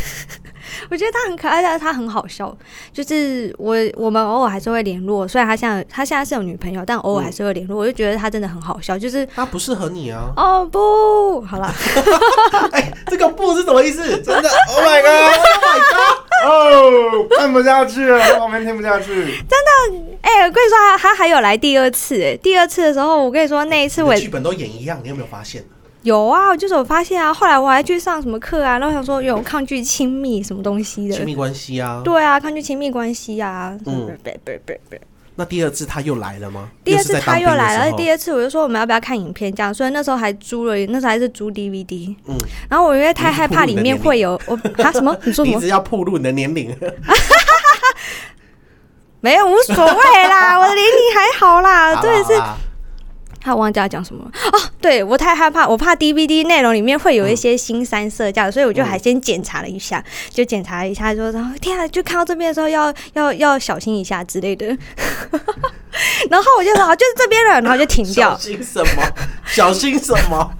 [0.90, 2.56] 我觉得他很可爱，但是他很好笑。
[2.94, 7.76] 就是我我们偶尔还是会联络，虽然他现在他现在是有女朋友，但偶尔还是会联络。
[7.80, 10.32] 我就觉得他真的很好笑，就是他不适合你啊！
[10.38, 11.74] 哦不，好啦，
[12.72, 14.04] 哎、这个不是什么意思？
[14.22, 19.26] 真的， Oh my God，Oh my God 哦，看不下去了，在旁边听不下去。
[19.26, 25.64] 真的哎、我跟你说，他他还有来第二次，哎，第二次的时候，我跟你说那一次我剧本都演一样，你有没有发现？
[26.04, 32.02] 有啊，就是我发现啊，后来我还去上什么课啊，然后想说有抗拒亲密什么东西的亲，密关系啊。
[32.04, 34.96] 对啊，抗拒亲密关系啊，嗯不不不不不。
[35.36, 36.70] 那第二次他又来了吗？
[36.84, 42.14] 第二次他又来了，而且第二次我就说我们要不要看影片这样，所以那时候还租了，那时候还是租 DVD。
[42.28, 42.36] 嗯
[42.70, 45.16] 然后我因为太害怕里面会有我啊什么？
[45.24, 45.68] 你说什么你一直？
[45.68, 46.76] 要暴露你的年龄，
[49.22, 52.34] 没有无所谓啦，我的年龄还好啦，好真的是
[53.42, 64.68] 他忘记要讲什么了哦，对我太害怕，我怕 DVD 内容里面会有一些新三色这样，所以我就还先检查了一下，就检查了一下说，然后天啊，就看到这边的时候要要要小心一下之类的。
[66.30, 68.38] 然后我就说好，就是这边了，然后就停掉小。
[68.38, 69.04] 心什么？
[69.46, 70.52] 小心什么？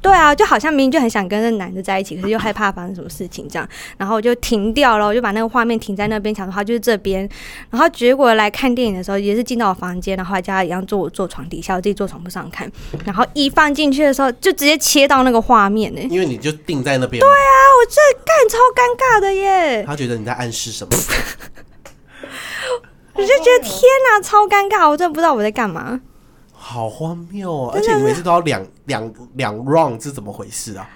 [0.00, 7.26] 对啊，就好像明明就很想跟那男的在一起，可是又害怕发生什么事情这样，然后我就停掉了，我就把那个画面停在那边，想说他就是这边，
[7.70, 12.70] 然后结果来看电影的时候也是进到我房间，然后还叫他一样坐我坐床底下，我自己坐床铺上看，
[13.04, 17.20] 然后一放进去的时候就直接切到那个画面呢、因为你就定在那边。
[17.20, 20.94] 对啊，啊，我这干超尴尬的耶，他觉得你在暗示什么？
[23.14, 23.80] 我就觉得天
[24.10, 26.00] 哪，超尴尬，我真的不知道我在干嘛。
[26.66, 27.70] 好荒谬哦！
[27.74, 30.88] 而且你每次都要两两两 round，是怎么回事啊？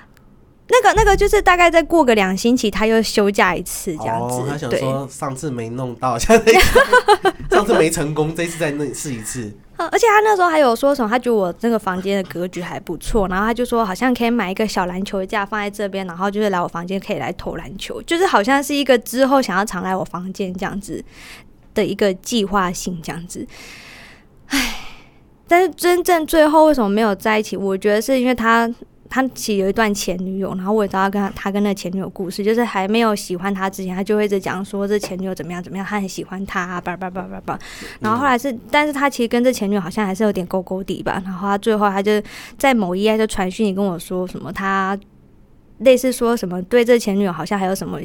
[0.71, 4.37] 那个那个就是大概再过个两星期，他又休假一次这样子。
[4.37, 6.51] 哦，他想，说上次没弄到，下次
[7.51, 9.43] 上次没成功，这次再那试一次。
[9.77, 21.05] 嗯 而且他那时候还有说什么，他觉得我这个房间的格局还不错，然后他就说好像可以买一个小篮球架放在这边，然后就是来我房间可以来投篮球，就是好像是一个之后想要常来我房间这样子
[21.75, 23.47] 的一个计划性这样子。
[24.49, 24.88] 唉，
[25.49, 27.57] 但是真正最后为什么没有在一起？
[27.57, 28.73] 我觉得是因为他。
[29.11, 37.59] 他其实有一段前女友，然后我也知道他跟他他跟那前女友故事，就是还没有喜欢他之前，他就会一直讲说这前女友怎么样怎么样，他很喜欢他、啊，叭叭叭叭叭。
[38.01, 41.23] 然后后来是，但是他其实跟这前女友好像还是有点勾勾底吧。
[41.25, 42.23] 然后他最后他就
[42.59, 44.95] 在某一页就传讯你跟我说什么，他
[45.79, 47.99] 类似说什么对这前女友好像还有什么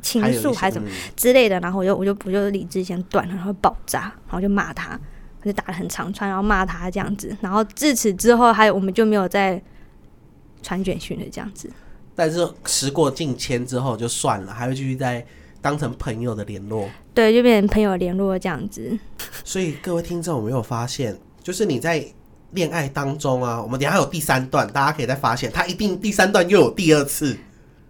[0.00, 1.58] 情还有一些愫还是什么之类的。
[1.58, 4.96] 然后我就我就不就理智先断了，然后爆炸，然后就骂他，
[5.44, 7.36] 就打了很长串，然后骂他这样子。
[7.40, 9.62] 然后自此之后，还有我们就没有再
[10.62, 11.70] 传简讯了这样子。
[12.14, 15.24] 但是时过境迁之后就算了，还会继续在
[15.60, 16.88] 当成朋友的联络。
[17.12, 18.98] 对，就变成朋友联络这样子。
[19.44, 22.04] 所以各位听众有没有发现，就是你在
[22.52, 27.36] 恋爱当中啊，我们等一下有第三段，大家可以再发现，他一定第三段又有第二次，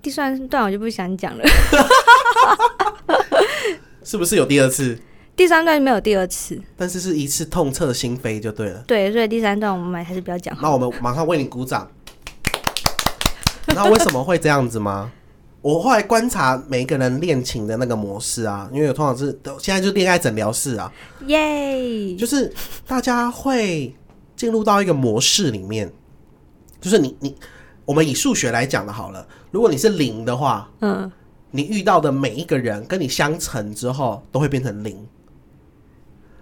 [0.00, 1.44] 第三段我就不想讲了，
[4.02, 4.98] 是不是有第二次？
[5.36, 6.60] 第三段没有第二次。
[6.76, 8.82] 但是是一次痛彻心扉就对了。
[8.86, 10.62] 对，所以第三段我们还是不要讲好。
[10.62, 11.90] 那我们马上为你鼓掌。
[13.74, 15.10] 那为什么会这样子吗？
[15.60, 20.92] 我后来观察每一个人恋情的那个模式啊，因为我通常是都现在就恋爱诊疗室啊，
[21.26, 22.14] 耶！
[22.16, 22.52] 就是
[22.86, 23.96] 大家会
[24.36, 25.90] 进入到一个模式里面，
[26.82, 27.34] 就是你你
[27.86, 31.10] 我们以数学来讲的好了，如果你是零的话，嗯，
[31.50, 34.94] 你遇到的每一个人跟你相乘之后都会变成零，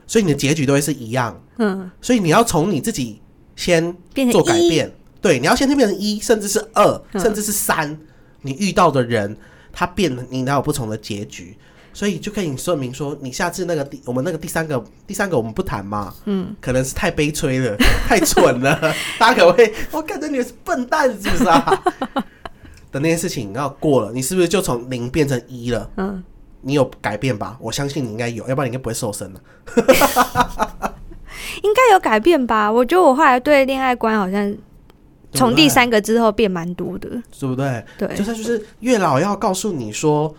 [0.06, 1.42] 所以你的结局都会是一样。
[1.58, 3.20] 嗯，所以你要从你自己
[3.56, 3.94] 先
[4.30, 7.98] 做改一变，对，你要先变成一，甚至是二，嗯甚至是三。
[8.42, 9.36] 你遇到的人，
[9.72, 11.56] 他变了，你哪有不同的结局？
[11.94, 17.76] 所以就可以说明说，你下次那个第我们那个第三个第三个我们不谈嘛，嗯，可能是太悲催了，
[18.08, 18.74] 太蠢了，
[19.20, 21.82] 大家可能会我感觉你是笨蛋是不是啊？
[22.90, 25.90] 的那件事情要过了，你是不是就从零变成一了？
[25.98, 26.24] 嗯，
[26.62, 27.56] 你有改变吧？
[27.60, 29.40] 我相信你应该有，要不然你应该不会瘦身了。
[31.62, 32.70] 应该有改变吧？
[32.70, 34.54] 我觉得我后来对恋爱观好像
[35.32, 37.08] 从第三个之后变蛮多的。
[37.38, 37.84] 对不对？
[37.98, 40.34] 对就，是就是月老要告诉你说，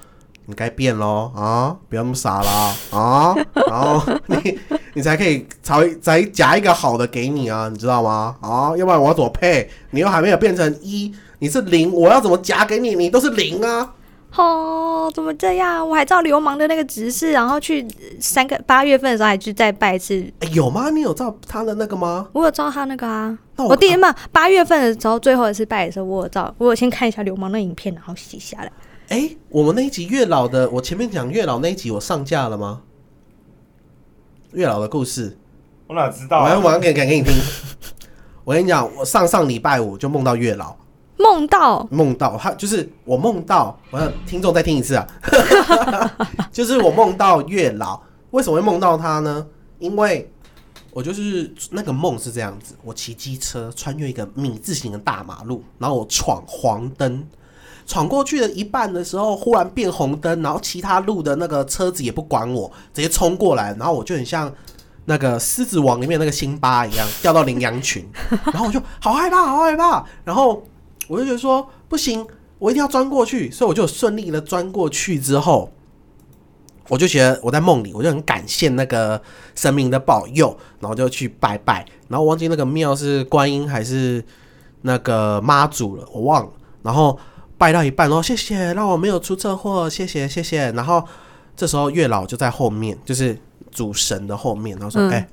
[0.46, 3.36] 你该变喽啊，不要那么傻啦啊，
[3.68, 4.60] 然后 你
[4.94, 8.36] 你才可以才才夹一个好的给你啊，你知道吗？
[8.42, 9.70] 啊，要不然我要怎么配？
[9.92, 12.96] 你又还没有变成一，你是零，我要怎么夹给你？
[12.96, 13.94] 你都是零啊。
[14.36, 15.88] 哦，怎么这样？
[15.88, 17.88] 我还照流氓的那个指示，然后去
[18.20, 20.26] 三个八月份的时候还去再拜一次。
[20.40, 20.90] 哎有吗？
[20.90, 22.28] 你有照他的那个吗？
[22.34, 28.72] 我有照他那个啊，那我第一嘛八月份的时候最后一次拜的时候，我有照，我有先看一下流氓的影片，然后写下来。
[29.10, 32.82] 哎、我们那一集月老的，我前面讲月老那一集，我上架了吗？
[34.54, 35.38] 月老的故事，
[35.88, 36.54] 我哪知道我啊？
[36.54, 37.34] 要晚上给讲给你听。
[38.44, 40.76] 我跟你讲，我上上礼拜五就梦到月老，
[41.18, 41.88] 梦到。
[41.92, 45.08] 梦到他就是我梦到，我让听众再听一次啊，
[46.52, 48.00] 就是我梦到月老，
[48.32, 49.46] 为什么会梦到他呢？
[49.80, 50.32] 因为
[50.92, 57.26] 我就是那个梦是这样子，我骑机车穿越一个米字形的大马路，然后我闯黄灯。
[57.86, 64.50] 闯过去的一半的时候，忽然变红灯，然后其他路的那个车子也不管我，直接冲过来，然后我就很像
[65.04, 68.08] 那个《狮子王》里面那个辛巴一样，掉到羚羊群，
[68.46, 70.64] 然后我就好害怕，好害怕，然后
[71.08, 72.26] 我就觉得说不行，
[72.60, 75.72] 我一定要钻过去，所以我就顺利的钻过去之后，
[76.90, 79.22] 我就觉得我在梦里，我就很感谢那个
[79.56, 84.24] 神明的保佑，然后就去拜拜，然后忘记那个庙是观音还是
[84.82, 87.18] 那个妈祖了，我忘了，然后
[87.58, 91.04] 拜到一半，然后谢谢让我没有出车祸，谢谢谢谢，然后
[91.56, 93.38] 这时候月老就在后面，就是
[93.72, 95.12] 主神的后面，然后说，嗯。
[95.12, 95.28] 哎、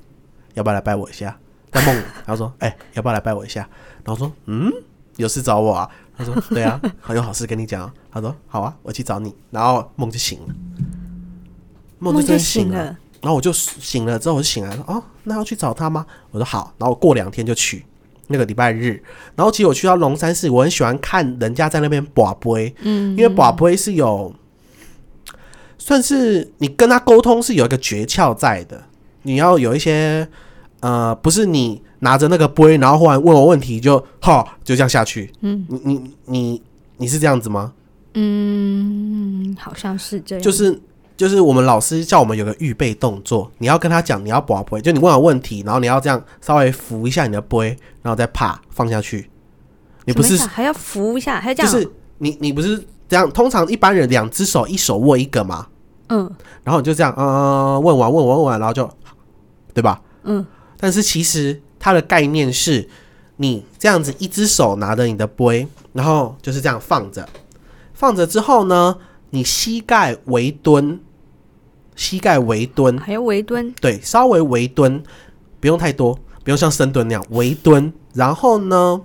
[0.55, 1.37] 要不要来拜我一下？
[1.71, 3.61] 在梦里，他说，哎、要不要来拜我一下？
[4.03, 4.69] 然后说，嗯，
[5.17, 5.89] 有事找我啊？
[6.17, 7.93] 他说， 对啊，好有好事跟你讲啊。
[8.11, 9.33] 他说，好啊，我去找你。
[9.49, 10.53] 然后梦就醒了，
[11.99, 12.97] 梦就真醒了。
[13.21, 16.05] 然后我就醒了之后，我就醒来了，哦，那要去找他吗？
[16.31, 16.73] 我说好。
[16.77, 17.85] 然后我过两天就去
[18.27, 19.01] 那个礼拜日。
[19.35, 24.33] 然后其实我去到龙山寺，我很喜欢看人家在那边卜杯，嗯，因为卜杯是有
[25.77, 28.83] 算是你跟他沟通是有一个诀窍在的，
[29.23, 30.27] 你要有一些
[30.79, 35.31] 呃，不是你拿着那个杯，然后忽然问我问题就哈就这样下去。
[35.41, 36.61] 嗯你你你
[36.97, 37.73] 你是这样子吗？
[38.13, 40.77] 嗯，好像是这样，就是
[41.15, 49.29] 就是我们老师叫我们有个预备动作，你要跟他讲，你要拔杯，就你问完问题，然后你要这样稍微扶一下你的杯，然后再啪放下去。
[50.05, 53.31] 你不是还要扶一下，还要这样哦，就是你你不是这样？
[53.31, 55.67] 通常一般人两只手一手握一个嘛，
[56.09, 56.29] 嗯
[56.63, 58.89] 然后你就这样，嗯、问完问完问完，然后就，
[59.73, 60.01] 对吧？
[60.23, 60.45] 嗯，
[60.77, 62.87] 但是其实它的概念是，
[63.37, 67.27] 你这样子一只手拿着你的杯，然后就是这样放着，
[67.95, 68.95] 放着之后呢，
[69.31, 70.99] 你膝盖微蹲，
[71.95, 75.03] 膝盖微蹲，还要微蹲，对，稍微微蹲，
[75.59, 76.13] 不用太多，
[76.43, 77.91] 不用像深蹲那样微蹲。
[78.13, 79.01] 然后呢，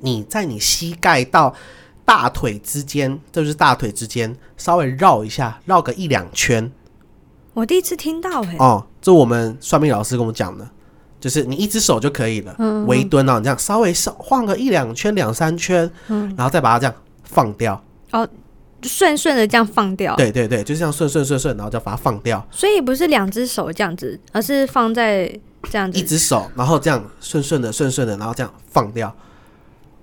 [0.00, 1.54] 你在你膝盖到
[2.04, 6.70] 大腿之间，这就是大腿之间，稍微绕一下，绕个一两圈。
[7.54, 8.86] 我第一次听到哎、哦。
[9.00, 10.68] 这我们算命老师跟我们讲的，
[11.20, 17.82] 就是你一只手就可以了，嗯嗯微蹲啊，你这样稍微稍晃个一两圈、两三圈，嗯然后再把它这样放掉。
[18.12, 18.28] 哦
[18.82, 22.46] 顺顺的这样放掉，，对对对，就这样顺顺顺顺，然后就把它放掉。
[22.52, 25.26] 所以不是两只手这样子，而是放在
[25.70, 29.12] 这样子一，只手，然后这样顺顺的、顺顺的，然后这样放掉。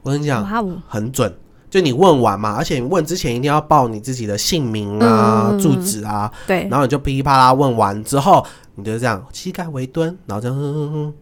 [0.02, 0.46] 我跟你讲，
[0.90, 1.34] 很准。
[1.70, 8.46] 就你问完嘛，而且你问之前一定要报你自己的姓名啊、住址啊，对，然后你就噼里啪啦问完之后，
[8.76, 11.14] 你就这样膝盖微蹲，然后这样哼哼哼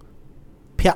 [0.78, 0.96] 啪，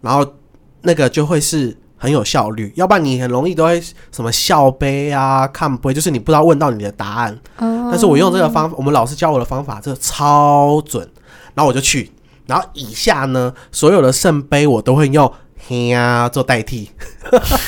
[0.00, 0.34] 然后
[0.82, 3.80] 那个就会是很有效率，要不然你很容易都会
[4.10, 7.32] 什么笑杯啊、看杯，就是你不知道问到你的答案。
[7.58, 11.08] 哦但是我用这个方法，我们老师教我的方法，这个超准。
[11.54, 12.10] 然后我就去，
[12.46, 15.32] 然后以下呢，所有的圣杯我都会用
[15.68, 16.90] 嘿呀做代替。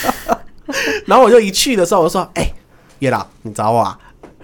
[1.07, 2.51] 然后我就一去的时候，我就说：“哎、
[2.99, 3.97] 叶老，你找我啊？”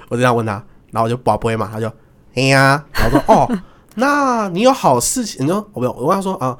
[0.08, 0.52] 我就这样问他，
[0.92, 1.90] 然后我就宝杯嘛，他就
[2.32, 3.58] 嘿呀，然后说：“哦，
[3.94, 6.56] 那你有好事情？”你说我我问他说：“啊，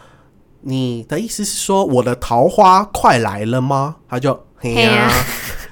[0.61, 5.11] 你的意思是说我的桃花快来了吗？”他就嘿呀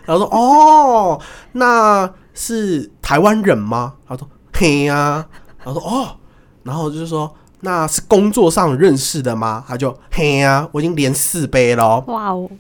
[0.05, 1.21] 然后说：“哦，
[1.53, 5.27] 那是台湾人吗？”他说：“嘿呀。”
[5.63, 6.17] 然后说：“哦。”
[6.63, 12.51] 然后就是说：“那是工作上认识的吗？”他就：“嘿呀，我已经连四杯了哦。”哇哦，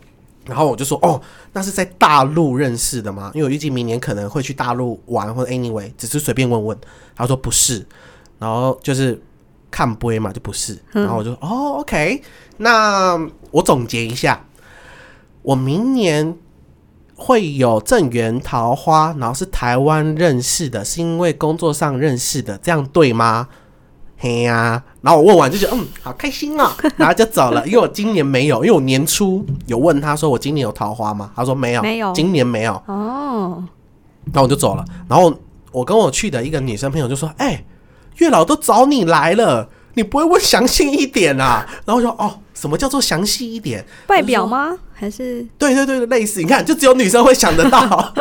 [0.46, 1.20] 然后我就说：“哦，
[1.52, 3.30] 那是在大陆认识的吗？
[3.34, 6.78] 因为我预计明年可能会去大陆玩，或者 anyway，只是随便问问。”
[7.16, 7.86] 他说：“不是。”
[8.40, 9.22] 然后就是
[9.70, 10.72] 看杯嘛，就不是。
[10.94, 12.20] 嗯然后我就说：“哦，OK，
[12.56, 13.16] 那
[13.52, 14.44] 我总结一下，
[15.42, 16.36] 我明年
[17.14, 23.46] 会有正缘桃花，然后是台湾认识的，是因为工作上认识的，这样对吗？”
[24.22, 27.66] 嘿呀、然后我问完就觉得嗯，好开心哦，然后就走了。
[27.66, 31.32] 因为我今年没有，因为我年初有问他说我今年有桃花吗？
[31.34, 32.74] 他说没有，没有今年没有。
[32.84, 33.64] 哦，
[34.26, 34.84] 然后我就走了。
[35.08, 35.34] 然后
[35.72, 37.64] 我跟我去的一个女生朋友就说：“哎、
[38.20, 43.84] 月老都找你来了，你不会问详细一点啊？” 然后我说：“哦，什么叫做详细一点？
[44.08, 44.76] 外表吗？
[44.92, 46.40] 还是对对对，类似。
[46.40, 47.80] 你看，就只有女生会想得到。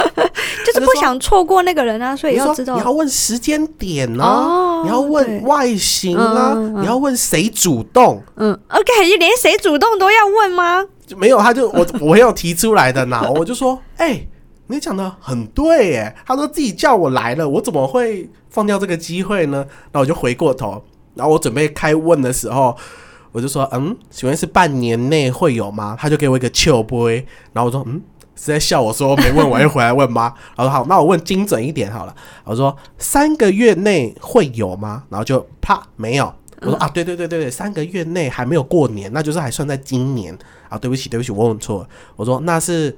[0.66, 10.86] 就是不想错过那个人啊，所以要知道你要问时间点啊，哦你要问外形啊，嗯嗯嗯你要问谁主动。”嗯，OK，连谁主动都要问吗？
[11.06, 14.26] 就没有，他就我我有提出来的呢， 我就说，哎、
[14.70, 19.66] 你讲的很对，哎，他说自己叫我来了，我怎么会放掉这个机会呢？
[19.92, 20.82] 然后我就回过头，
[21.16, 22.78] 然后我准备开问的时候，
[23.32, 25.98] 我就说，嗯，请问是半年内会有吗？
[26.00, 28.02] 他就给我一个秋杯，然后我说，嗯。
[28.42, 30.34] 是在笑我说没问我又回来问吗？
[30.56, 32.16] 然后好，那我问精准一点好了。
[32.46, 35.04] 我说三个月内会有吗？
[35.10, 36.34] 然后就啪没有。
[36.62, 40.34] 我说啊，对对对对对，三个月内还没有过年，那就是还算在今年
[40.70, 40.78] 啊。
[40.78, 41.90] 对不起对不起，我问错了。
[42.16, 42.98] 我说那是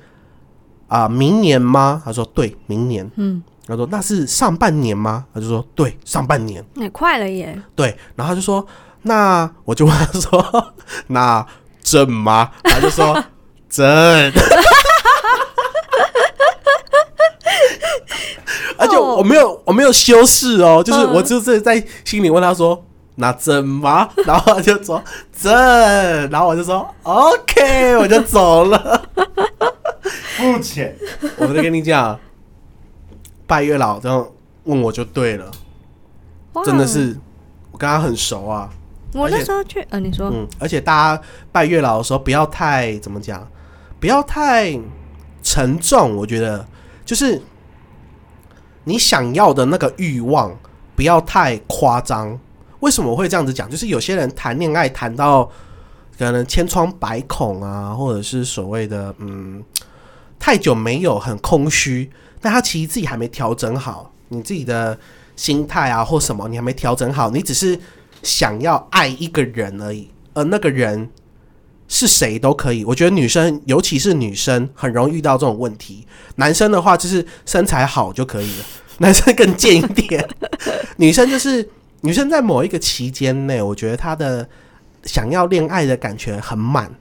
[0.91, 2.01] 啊、明年吗？
[2.03, 3.09] 他说对，明年。
[3.15, 5.25] 嗯，他说那是上半年吗？
[5.33, 6.61] 他就说对，上半年。
[6.73, 8.67] 那快了耶，对，然后他就说
[9.03, 10.73] 那我就问他说
[11.07, 11.47] 那
[11.81, 12.51] 正吗？
[12.63, 13.23] 他就说
[13.69, 13.85] 正。
[18.77, 22.83] 而且我没有我没有修饰哦，就是嗯我就是在心里问他说。
[23.15, 24.09] 那真吗？
[24.25, 25.01] 然后他就说
[25.37, 25.53] 真，
[26.31, 29.01] 然后我就说 OK，我就走了。
[30.41, 30.95] 付钱，
[31.37, 32.19] 我在跟你讲，
[33.45, 34.27] 拜月老这样
[34.63, 35.51] 问我就对了，
[36.65, 37.17] 真的是
[37.71, 38.69] 我跟他很熟啊。
[39.13, 43.45] 我那时候去，呃，你说，嗯，而且大家拜月老的时候不要太怎么讲，
[43.99, 44.79] 不要太
[45.43, 46.15] 沉重。
[46.15, 46.65] 我觉得
[47.03, 47.41] 就是
[48.85, 50.57] 你想要的那个欲望
[50.95, 52.39] 不要太夸张。
[52.79, 53.69] 为什么我会这样子讲？
[53.69, 55.43] 就是有些人谈恋爱谈到
[56.17, 59.61] 可能千疮百孔啊，或者是所谓的嗯
[60.41, 62.09] 太久没有很空虚，
[62.41, 64.97] 但他其实自己还没调整好，你自己的
[65.35, 67.79] 心态啊或什么你还没调整好，你只是
[68.23, 71.07] 想要爱一个人而已，而那个人
[71.87, 72.83] 是谁都可以。
[72.83, 76.07] 我觉得女生，尤其是女生，很容易遇到这种问题。
[76.37, 78.65] 男生的话，就是身材好就可以了。
[78.97, 80.27] 男生更贱一点。
[80.97, 81.69] 女生就是
[82.01, 84.49] 女生在某一个期间内，我觉得她的
[85.03, 86.91] 想要恋爱的感觉很满，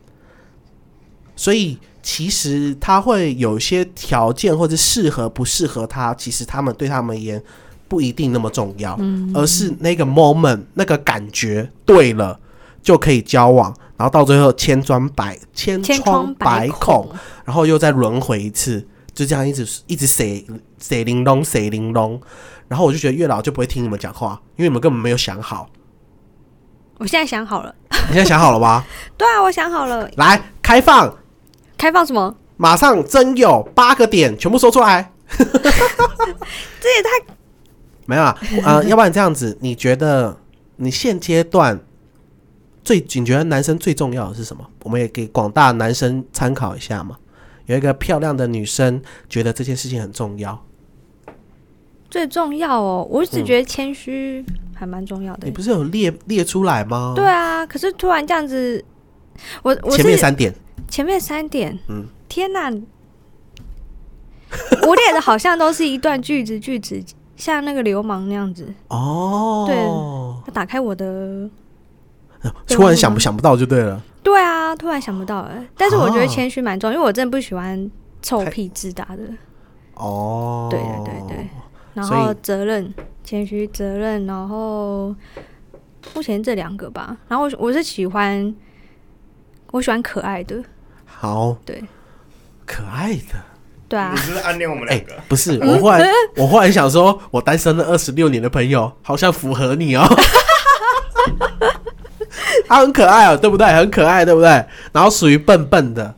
[1.36, 7.42] 所以其实他会有一些条件或者适合不适合他，其实他们对他们而言
[7.88, 12.38] 不一定那么重要，嗯而是那个 moment 那个感觉对了
[12.82, 17.08] 就可以交往，然后到最后千疮百千千疮疮百孔，，
[17.44, 20.46] 然后又再轮回一次，就这样一直一直谁
[20.78, 22.20] 谁玲珑谁玲珑，
[22.68, 25.68] 然后我就觉得月老就不会听你们讲话，因为你们根本没有想好。
[26.98, 28.84] 我现在想好了，你现在想好了吧？
[29.16, 31.12] 对啊，我想好了，来，开放，
[31.80, 32.36] 开放什么？
[32.58, 35.10] 马上真有八个点，全部说出来。
[35.32, 37.34] 这也太
[38.04, 40.36] 没有啊，呃， 要不然这样子，你觉得
[40.76, 41.80] 你现阶段
[42.84, 44.62] 最你觉得男生最重要的是什么？
[44.82, 47.16] 我们也给广大男生参考一下嘛。
[47.64, 50.62] 有一个漂亮的女生觉得这件事情很重要，
[52.10, 53.08] 最重要哦。
[53.10, 55.50] 我只觉得谦虚还蛮重要的你。
[55.50, 57.14] 不是有列列出来吗？
[57.16, 58.84] 对啊，可是突然这样子，
[59.62, 60.52] 我我前面三点，
[60.90, 62.70] 前面三点，嗯天哪！
[64.86, 67.02] 我列的好像都是一段句子，句子
[67.36, 68.66] 像那个流氓那样子。
[68.88, 71.48] 哦，对打开我的，
[72.66, 74.02] 突然想不想不到就对了。
[74.22, 75.64] 对啊，突然想不到哎。
[75.76, 79.22] 但是我觉得哦谦虚蛮重要，因为我真的不喜欢臭屁自大的。
[79.94, 81.48] 哦，对对对对，
[81.94, 85.14] 然后责任、谦虚、责任，然后
[86.14, 87.16] 目前这两个吧。
[87.28, 88.52] 然后我我是喜欢，
[89.70, 90.62] 我喜欢可爱的，
[91.18, 91.82] 好对
[92.64, 93.44] 可爱的。
[93.88, 95.14] 对啊你，是不是暗恋我们哎、两个？
[95.28, 100.06] 不是，我忽然我忽然想说，我单身了二十六年的朋友，好像符合你哦。
[102.68, 103.66] 他很可爱哦，对不对？
[103.66, 104.64] 很可爱，对不对？
[104.92, 106.14] 然后属于笨笨的，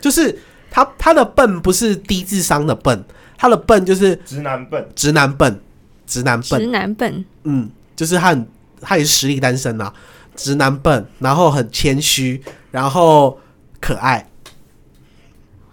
[0.00, 0.36] 就是
[0.72, 3.04] 他他的笨不是低智商的笨，
[3.38, 5.60] 他的笨就是直男笨，直男笨，
[6.04, 8.48] 直男笨直，男笨，嗯，就是他很
[8.80, 9.92] 他也是实力单身啊，
[10.34, 12.42] 直男笨，然后很谦虚，
[12.72, 13.38] 然后
[13.84, 14.26] 可爱。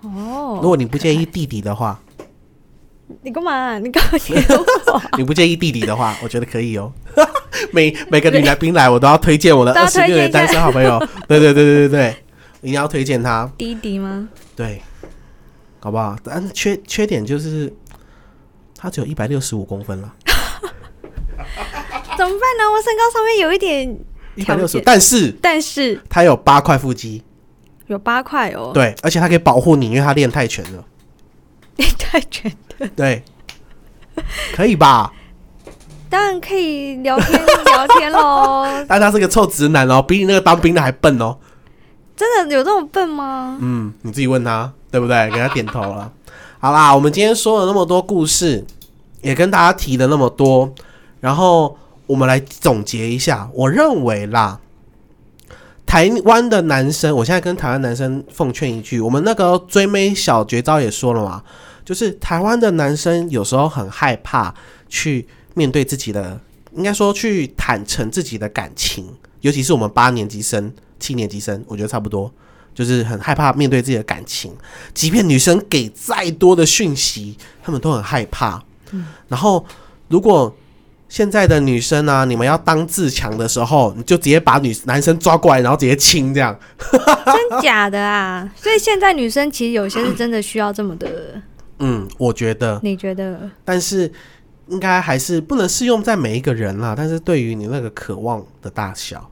[0.02, 1.98] 哦，如果你不介意弟弟的话，
[3.22, 3.80] 你干嘛？
[3.80, 4.20] 你干嘛？
[5.18, 6.92] 你 不介意弟弟的话，我觉得可以哦。
[7.72, 11.00] 每每个女来宾来，我都要推荐我的二十六年单身好朋友。
[11.26, 12.16] 对对对对对对，
[12.62, 13.50] 一定要推荐他。
[13.58, 14.28] 弟弟吗？
[14.58, 14.82] 对，
[15.80, 16.14] 好不好？
[16.22, 17.74] 但是缺缺点就是
[18.78, 20.36] 他只有一百六十五公分了， 怎
[22.28, 22.28] 么办
[22.60, 22.70] 呢？
[22.74, 23.98] 我身高上面有一点
[24.36, 27.24] 一百六十，但是但是他有八块腹肌，
[27.94, 30.84] 有八块哦，对，而且他可以保护你，因为他练泰拳了。
[31.78, 32.52] 你太全，
[32.96, 33.24] 对，
[34.54, 35.12] 可以吧？
[36.10, 38.66] 当然可以聊天聊天喽。
[38.88, 41.38] 但他是个臭直男哦，比你那个当兵的还笨哦。
[42.16, 43.58] 真的有这么笨吗？
[43.62, 45.30] 嗯，你自己问他，对不对？
[45.32, 46.12] 给他点头了。
[46.60, 48.64] 好啦，我们今天说了那么多故事，
[49.22, 50.72] 也跟大家提了那么多，
[51.20, 51.76] 然后
[52.06, 53.50] 我们来总结一下。
[53.54, 54.60] 我认为啦，
[55.92, 61.44] 台湾的男生，我现在跟台湾男生奉劝一句，我们那个追妹小绝招也说了嘛，
[61.84, 64.56] 就是台湾的男生有时候很害怕
[64.88, 66.40] 去面对自己的，
[66.78, 69.06] 应该说去坦诚自己的感情，
[69.42, 72.32] 尤其是我们八年级生、七年级生，我觉得差不多。
[72.74, 74.56] 就是很害怕面对自己的感情，
[74.94, 78.64] 即便女生给再多的讯息，他们都很害怕。
[79.28, 79.66] 然后，
[80.08, 80.56] 如果
[81.12, 86.58] 现在的女生啊，你们要当自强的时候，你就直接把女男生抓过来，然后直接亲这样。
[86.90, 88.50] 真假的啊？
[88.56, 91.10] 所以现在女生其实有些是真的需要这么的，
[91.80, 93.50] 嗯，我觉得，你觉得？
[93.66, 94.10] 但是
[94.70, 96.94] 应该还是不能适用在每一个人啦。
[96.96, 99.30] 但是对于你那个渴望的大小，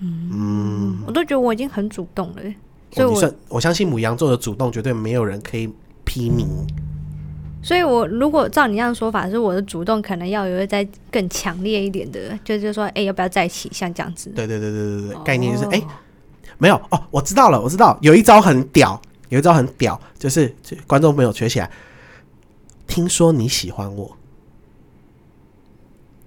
[0.00, 2.42] 嗯，我都觉得我已经很主动了，
[2.90, 5.72] 所以我相信母羊座的主动，绝对没有人可以
[6.04, 6.44] 批你。
[7.68, 13.68] 所以我如果照你这样说法，是我的主动可能要有一再更强烈一点的，就是说，哎、要不要在一起？
[13.70, 14.30] 像这样子。
[14.34, 15.82] 对对对对对对，概念就是哎、
[16.56, 18.98] 没有哦，我知道了，我知道有一招很屌，
[19.28, 20.50] 有一招很屌，就是
[20.86, 21.70] 观众朋友学起来。
[22.86, 24.16] 听说你喜欢我，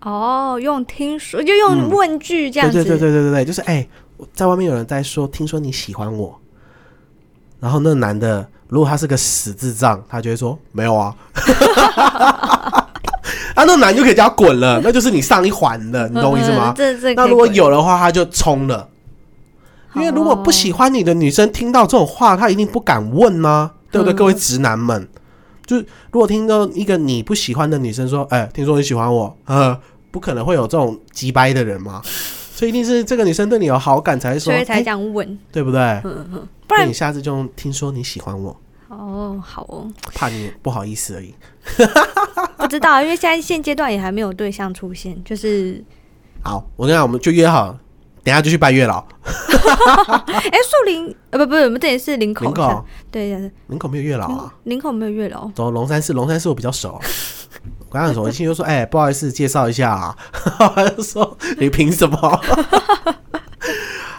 [0.01, 2.83] 哦，用听说就用问句这样子。
[2.83, 3.87] 对对对对对对，就是哎、
[4.31, 6.39] 在外面有人在说，听说你喜欢我，
[7.59, 11.13] 然后那男的如果他是个死智障，他就会说没有啊，
[13.53, 16.75] 啊， 那男就可以叫他滚了，那就是你上一环的，你懂我意思吗嗯？
[16.77, 18.87] 这这那如果有的话，他就冲了。
[19.93, 24.13] 因为如果不喜欢你的女生听到这种话，她一定不敢问呢、对不对？
[24.13, 25.05] 嗯各位直男们，
[25.65, 29.77] 就是如果听到一个你不喜欢的女生说：“哎、听说你喜欢我。”呃，
[30.09, 32.01] 不可能会有这种急掰的人嘛，
[32.61, 35.81] 所以一定是这个女生对你有好感才会说，所以才哎这样问，对不对？
[36.03, 38.55] 嗯嗯，不然你下次就用听说你喜欢我，
[38.87, 41.33] 哦，好哦，怕你不好意思而已。
[42.59, 45.83] 不知道，因为现在现阶段也还没有对象出现，就是，
[46.43, 47.75] 好，我跟你讲，我们就约好，
[48.23, 49.03] 等下就去拜月老。
[49.23, 54.53] 哎、树林呃不不，我们这里是林口，林口，对林口没有月老啊。
[54.63, 56.99] 林口没有月老，走龙山寺，龙山寺我比较熟。
[57.79, 60.15] 我刚刚说，我一进去就说：“哎、不好意思，介绍一下啊。
[60.57, 62.17] ”他就说：“你凭什么？”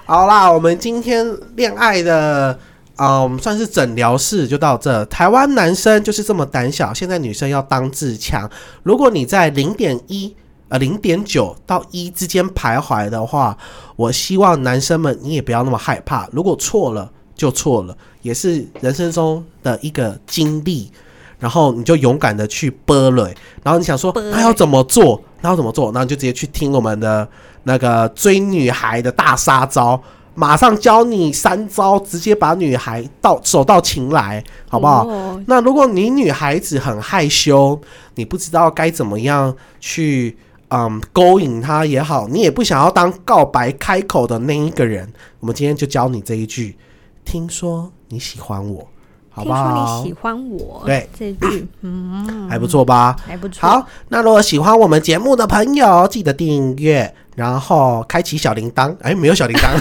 [0.04, 1.26] 好啦，我们今天
[1.56, 2.58] 恋爱的，
[2.96, 5.04] 啊，我们，算是诊疗室就到这。
[5.06, 8.50] 台湾男生就是这么胆小，现在女生要当自强。
[8.82, 10.34] 如果你在零点一。
[10.72, 13.54] 呃，零点九到一之间徘徊的话，
[13.94, 16.26] 我希望男生们你也不要那么害怕。
[16.32, 20.90] 如果错了就错了，也是人生中的一个经历。
[21.38, 23.28] 然后你就勇敢的去拨了，
[23.62, 25.20] 然后你想说剥那要怎么做？
[25.42, 25.86] 那要怎么做？
[25.86, 27.28] 然后你就直接去听我们的
[27.64, 30.00] 那个追女孩的大杀招，
[30.34, 35.06] 马上教你三招，直接把女孩到手到擒来，好不好？
[35.06, 37.78] 哦那如果你女孩子很害羞，
[38.14, 40.34] 你不知道该怎么样去
[40.74, 46.78] 嗯勾引他也好，你也不想要当告白开口的那一个人，我们今天就教你这一句：
[47.26, 48.88] 听说你喜欢我，
[49.28, 50.02] 好不听说好？
[50.02, 53.14] 你喜欢我，对这句，嗯， 还不错吧？
[53.26, 53.68] 还不错。
[53.68, 58.96] 好，那如果喜欢我们节目的朋友，记得订阅，然后开启小铃铛。
[59.02, 59.76] 哎，没有小铃铛，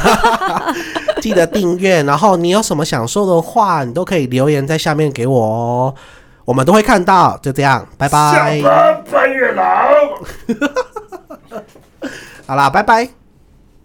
[1.22, 2.04] 记得订阅。
[2.04, 5.96] 然后你有什么想说的话，你都可以留言在下面给我哦，
[6.46, 7.38] 我们都会看到。
[7.42, 8.62] 就这样，拜下拜。
[8.62, 9.66] 班拜月狼。
[12.48, 13.08] 好啦，拜拜。